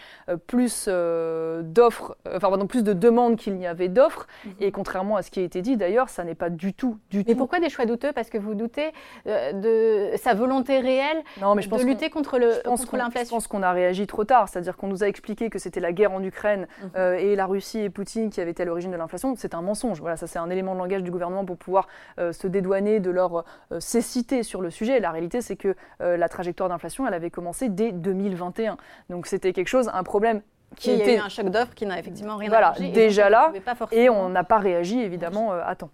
[0.46, 4.26] plus d'offres, enfin, pardon, plus de demandes qu'il n'y avait d'offres.
[4.44, 4.52] Mhm.
[4.60, 7.24] Et contrairement à ce qui a été dit, d'ailleurs, ça n'est pas du tout, du
[7.26, 8.12] mais pourquoi des choix douteux?
[8.12, 8.92] Parce que vous doutez
[9.26, 13.62] de sa volonté réelle non, mais je pense de lutter contre l'inflation Je pense qu'on
[13.62, 16.66] a réagi trop tard, c'est-à-dire qu'on nous a expliqué que c'était la guerre en Ukraine
[16.82, 16.90] mhm.
[16.96, 19.34] euh, et la Russie et Poutine qui avaient été à l'origine de l'inflation.
[19.36, 20.00] C'est un mensonge.
[20.00, 23.10] Voilà, ça c'est un élément de langage du gouvernement pour pouvoir euh, se dédouaner de
[23.10, 25.00] leur euh, cécité sur le sujet.
[25.00, 28.76] la réalité, c'est que la trajectoire d'inflation, elle avait commencé dès 2021.
[29.10, 30.42] Donc c'était quelque chose, un problème
[30.76, 31.14] qui il était...
[31.14, 33.52] y a eu un choc d'offre qui n'a effectivement rien voilà, déjà là,
[33.92, 35.90] et on n'a pas réagi évidemment à temps.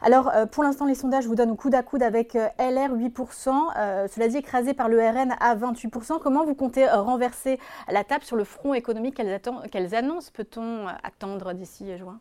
[0.00, 3.50] Alors, euh, pour l'instant, les sondages vous donnent coude à coude avec euh, LR 8%,
[3.76, 6.18] euh, cela dit écrasé par le RN à 28%.
[6.20, 7.58] Comment vous comptez renverser
[7.90, 12.18] la table sur le front économique qu'elles annoncent Peut-on attendre d'ici juin?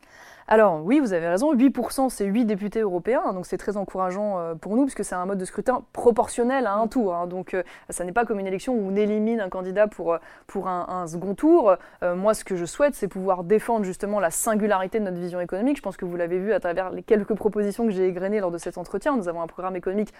[0.52, 4.54] Alors oui, vous avez raison, 8% c'est 8 députés européens, donc c'est très encourageant euh,
[4.54, 7.16] pour nous, puisque c'est un mode de scrutin proportionnel à un tour.
[7.16, 7.28] Hein.
[7.28, 10.18] donc euh, ça n'est pas comme une élection où on élimine un candidat pour, euh,
[10.48, 11.78] pour un, second tour.
[12.02, 15.78] moi, ce que je souhaite, c'est pouvoir défendre justement la singularité de notre vision économique.
[15.78, 18.52] Je pense que vous l'avez vu à travers les quelques propositions que j'ai égrenées lors
[18.52, 19.16] de cet entretien.
[19.16, 20.14] Nous avons un programme économique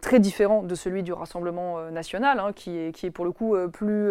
[0.00, 3.54] très différent de celui du Rassemblement national, hein, qui, est, qui est pour le coup
[3.72, 4.10] plus,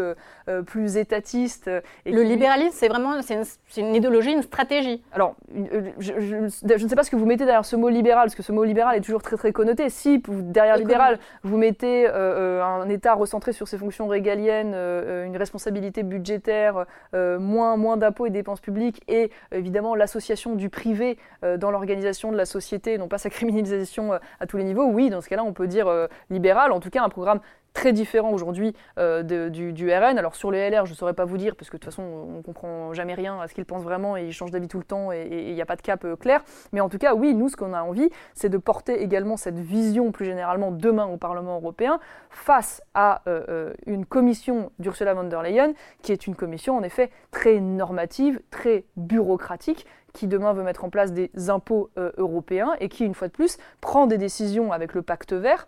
[0.67, 1.69] plus étatiste.
[2.05, 5.03] Et le libéralisme, c'est vraiment c'est une, une idéologie, une stratégie.
[5.11, 8.35] Alors, euh, je, ne sais pas ce que vous mettez derrière ce mot libéral, parce
[8.35, 9.89] que ce mot libéral est toujours très très connoté.
[9.89, 15.37] Si derrière libéral, vous mettez euh, euh, un État recentré sur ses fonctions régaliennes, une
[15.37, 21.17] responsabilité budgétaire, moins, moins d'impôts et dépenses publiques, et évidemment l'association du privé
[21.57, 25.21] dans l'organisation de la société, non pas sa criminalisation à tous les niveaux, oui, dans
[25.21, 25.91] ce cas-là, on peut dire
[26.29, 27.39] libéral, en tout cas un programme
[27.75, 30.17] très différent aujourd'hui euh, du, RN.
[30.17, 32.01] Alors sur les LR, je ne saurais pas vous dire, parce que de toute façon,
[32.01, 34.79] on ne comprend jamais rien à ce qu'ils pensent vraiment et ils changent d'avis tout
[34.79, 36.43] le temps et il n'y a pas de cap euh, clair.
[36.71, 39.59] Mais en tout cas, oui, nous, ce qu'on a envie, c'est de porter également cette
[39.59, 45.43] vision plus généralement demain au Parlement européen face à euh, une commission d'Ursula von der
[45.43, 50.85] Leyen, qui est une commission en effet très normative, très bureaucratique, qui demain veut mettre
[50.85, 54.93] en place des impôts européens et qui, une fois de plus, prend des décisions avec
[54.93, 55.67] le pacte vert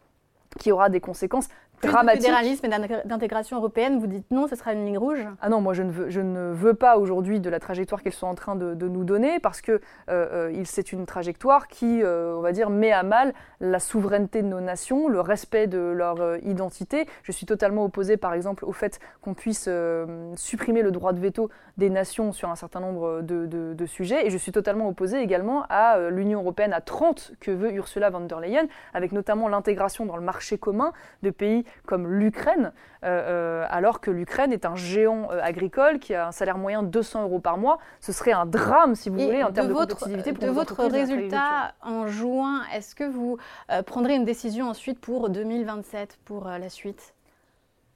[0.58, 1.48] qui aura des conséquences
[1.82, 2.22] dramatique.
[2.22, 5.26] De fédéralisme et d'intégration européenne, vous dites non, ce sera une ligne rouge?
[5.42, 8.14] Ah non, moi je ne veux, je ne veux pas aujourd'hui de la trajectoire qu'ils
[8.14, 12.36] sont en train de, nous donner parce que euh, euh c'est une trajectoire qui, euh,
[12.36, 16.22] on va dire, met à mal la souveraineté de nos nations, le respect de leur
[16.22, 17.06] euh, identité.
[17.24, 19.70] Je suis totalement opposé, par exemple, au fait qu'on puisse
[20.36, 24.30] supprimer le droit de veto des nations sur un certain nombre de, de sujets et
[24.30, 28.40] je suis totalement opposé également à l'Union européenne à 30 que veut Ursula von der
[28.40, 30.92] Leyen, avec notamment l'intégration dans le marché commun
[31.24, 32.72] de pays comme l'Ukraine,
[33.04, 33.08] euh,
[33.64, 36.88] euh, alors que l'Ukraine est un géant euh, agricole qui a un salaire moyen de
[36.88, 37.80] 200 euros par mois.
[38.00, 40.34] Ce serait un drame, si vous voulez, en termes de compétitivité.
[40.34, 43.38] Pour de votre résultat en juin, est-ce que vous
[43.86, 47.14] prendrez une décision ensuite pour 2027, pour la suite?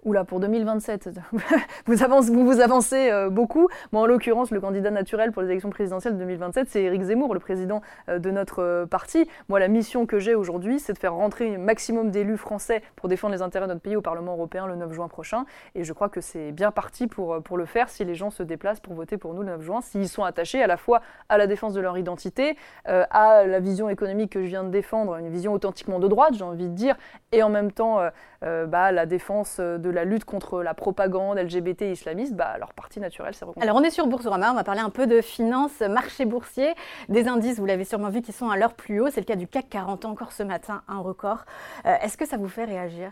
[0.04, 1.10] Oula, pour 2027,
[1.86, 3.68] vous, avancez, vous, avancez euh, beaucoup.
[3.92, 7.36] Moi, en l'occurrence, le candidat naturel pour les élections présidentielles de 2027, c'est Éric Zemmour,
[7.36, 9.28] le président euh, de notre euh, parti.
[9.48, 13.10] Moi, la mission que j'ai aujourd'hui, c'est de faire rentrer un maximum d'élus français pour
[13.10, 15.46] défendre les intérêts de notre pays au Parlement européen le 9 juin prochain.
[15.76, 18.42] Et je crois que c'est bien parti pour, pour le faire si les gens se
[18.42, 21.38] déplacent pour voter pour nous le 9 juin, s'ils sont attachés à la fois à
[21.38, 25.30] la défense de leur identité, à la vision économique que je viens de défendre, une
[25.30, 26.96] vision authentiquement de droite, j'ai envie de dire,
[27.32, 28.00] et en même temps
[28.42, 33.34] bah, la défense de la lutte contre la propagande LGBT islamiste, bah, leur parti naturel,
[33.34, 36.74] c'est Alors on est sur Boursorama, on va parler un peu de finance, marché boursier,
[37.10, 39.10] des indices, vous l'avez sûrement vu, qui sont à leur plus haut.
[39.10, 41.46] C'est le cas du CAC 40 encore ce matin, un record.
[41.86, 43.12] Euh, est-ce que ça vous fait réagir?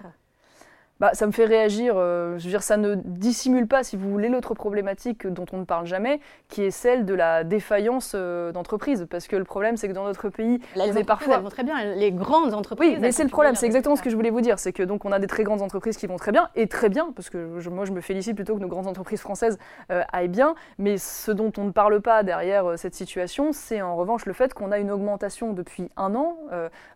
[0.99, 1.93] Bah, ça me fait réagir.
[1.97, 5.59] Euh, je veux dire, ça ne dissimule pas, si vous voulez, l'autre problématique dont on
[5.59, 9.07] ne parle jamais, qui est celle de la défaillance euh, d'entreprise.
[9.09, 11.35] Parce que le problème, c'est que dans notre pays, les on parfois.
[11.35, 12.95] Elles vont très bien, les grandes entreprises.
[12.95, 14.59] Oui, mais c'est le problème, c'est exactement ce que je voulais vous dire.
[14.59, 16.89] C'est que donc on a des très grandes entreprises qui vont très bien, et très
[16.89, 19.57] bien, parce que moi je me félicite plutôt que nos grandes entreprises françaises
[19.91, 20.55] euh, aillent bien.
[20.77, 24.53] Mais ce dont on ne parle pas derrière cette situation, c'est en revanche le fait
[24.53, 26.37] qu'on a une augmentation depuis un an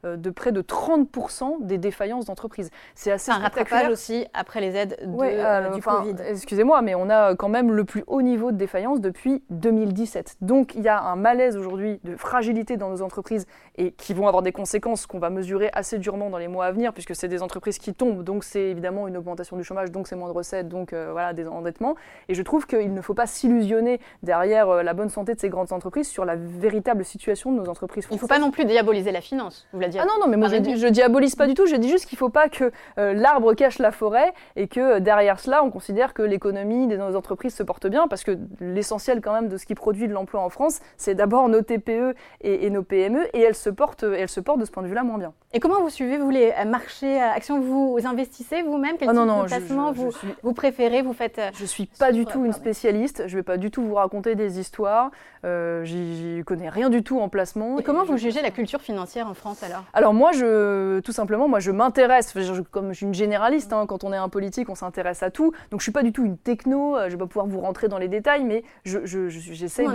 [0.03, 2.69] de près de 30% des défaillances d'entreprises.
[2.95, 6.15] C'est assez un rattrapage aussi après les aides de, euh, du Covid.
[6.27, 10.38] Excusez-moi, mais on a quand même le plus haut niveau de défaillance depuis 2017.
[10.41, 13.45] Donc il y a un malaise aujourd'hui de fragilité dans nos entreprises
[13.77, 16.71] et qui vont avoir des conséquences qu'on va mesurer assez durement dans les mois à
[16.71, 18.23] venir puisque c'est des entreprises qui tombent.
[18.23, 21.34] Donc c'est évidemment une augmentation du chômage, donc c'est moins de recettes, donc euh, voilà
[21.34, 21.95] des endettements.
[22.29, 25.49] Et je trouve qu'il ne faut pas s'illusionner derrière euh, la bonne santé de ces
[25.49, 28.19] grandes entreprises sur la véritable situation de nos entreprises françaises.
[28.19, 30.01] Il ne faut pas non plus diaboliser la finance, vous la dites.
[30.01, 31.65] Ah non, non, mais moi je, je, diabolise pas du tout.
[31.65, 34.99] Je dis juste qu'il ne faut pas que l'arbre cache la forêt et que euh,
[34.99, 39.21] derrière cela, on considère que l'économie de nos entreprises se porte bien parce que l'essentiel
[39.21, 42.69] quand même de ce qui produit de l'emploi en France, c'est d'abord nos TPE et,
[42.69, 45.19] nos PME et elles se, portent, elles se portent de ce point de vue-là moins
[45.19, 45.33] bien.
[45.55, 48.97] Et comment vous suivez, vous, les euh, marchés euh, actions Vous investissez vous-même?
[48.97, 50.09] Quel ah non, non, de vous,
[50.41, 51.03] vous préférez?
[51.03, 53.27] Vous faites Je suis pas du tout une spécialiste.
[53.27, 55.11] Je vais pas du tout vous raconter des histoires.
[55.45, 57.77] Euh, J'y connais rien du tout en placement.
[57.77, 59.83] Et comment vous jugez la culture financière en France alors?
[59.93, 62.33] Alors moi, je, tout simplement, moi, je m'intéresse.
[62.71, 65.51] Comme je suis une généraliste, hein, quand on est un politique, on s'intéresse à tout.
[65.71, 67.88] Donc je suis pas du tout une techno, euh, je vais pas pouvoir vous rentrer
[67.88, 69.86] dans les détails, mais j'essaie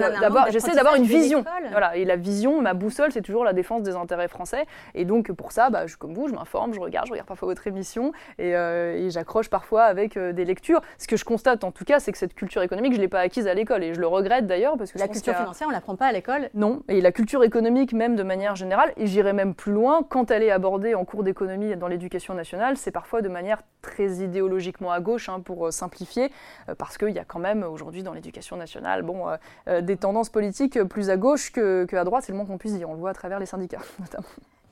[0.74, 1.44] d'avoir une vision.
[1.70, 4.66] Voilà, et la vision, ma boussole, c'est toujours la défense des intérêts français.
[4.94, 7.48] Et donc pour ça, bah, je, comme vous, je m'informe, je regarde, je regarde parfois
[7.48, 10.80] votre émission et, euh, j'accroche parfois avec euh, des lectures.
[10.98, 13.20] Ce que je constate en tout cas, c'est que cette culture économique, je l'ai pas
[13.20, 15.96] acquise à l'école et je le regrette d'ailleurs parce que la culture financière, on l'apprend
[15.96, 16.50] pas à l'école.
[16.54, 20.30] Non, et la culture économique même de manière générale, et j'irai même plus loin, quand
[20.30, 24.92] elle est abordée en cours d'économie dans l'éducation nationale, c'est parfois de manière très idéologiquement
[24.92, 26.30] à gauche, hein, pour simplifier,
[26.78, 29.26] parce qu'il y a quand même aujourd'hui dans l'éducation nationale bon,
[29.66, 32.74] des tendances politiques plus à gauche que, que à droite, c'est le moins qu'on puisse
[32.74, 32.90] dire.
[32.90, 34.26] On le voit à travers les syndicats notamment.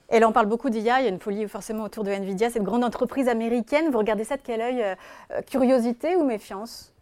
[0.09, 2.63] Et là, parle beaucoup d'IA, il y a une folie forcément autour de Nvidia, cette
[2.63, 3.89] grande entreprise américaine.
[3.91, 4.83] Vous regardez ça de quel œil
[5.47, 6.93] Curiosité ou méfiance?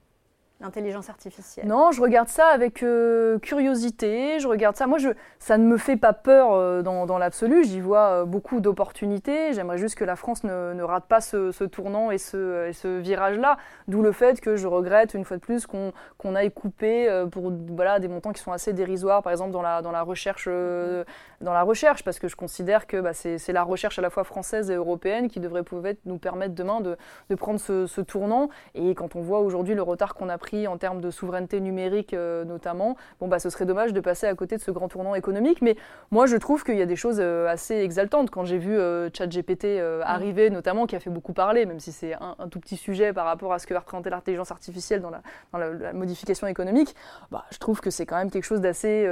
[0.62, 4.88] L'intelligence artificielle Non, je regarde ça avec euh, curiosité, je regarde ça.
[4.88, 5.00] Moi,
[5.38, 9.54] ça ne me fait pas peur euh, dans, l'absolu, j'y vois euh, beaucoup d'opportunités.
[9.54, 14.13] J'aimerais juste que la France ne, rate pas ce, tournant et ce, virage-là, d'où le
[14.13, 18.08] fait que je regrette une fois de plus qu'on qu'on aille couper pour voilà, des
[18.08, 20.48] montants qui sont assez dérisoires, par exemple dans la, recherche,
[21.46, 24.26] dans la recherche, parce que je considère que bah, c'est la recherche à la fois
[24.26, 26.98] française et européenne qui devrait pouvoir nous permettre demain de,
[27.30, 28.50] de prendre ce, ce tournant.
[28.74, 32.14] Et quand on voit aujourd'hui le retard qu'on a pris en termes de souveraineté numérique
[32.14, 35.16] euh, notamment, bon, bah, ce serait dommage de passer à côté de ce grand tournant
[35.16, 35.62] économique.
[35.62, 35.76] Mais
[36.12, 38.32] moi, je trouve qu'il y a des choses euh, assez exaltantes.
[38.32, 40.02] Quand j'ai vu euh, ChatGPT mm.
[40.04, 43.26] arriver, notamment, qui a fait beaucoup parler, même si c'est un, tout petit sujet par
[43.26, 46.96] rapport à ce que va représenter l'intelligence artificielle dans la, dans la, modification économique,
[47.32, 49.08] bah, je trouve que c'est quand même quelque chose d'assez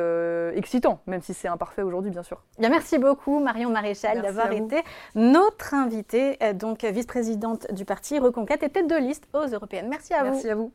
[0.55, 2.41] excitant, même si c'est imparfait aujourd'hui, bien sûr.
[2.59, 4.81] Bien, merci beaucoup, Marion Maréchal, d'avoir été
[5.15, 9.87] notre invitée, donc vice-présidente du parti Reconquête et tête de liste aux européennes.
[9.89, 10.31] Merci à vous.
[10.31, 10.71] Merci à vous.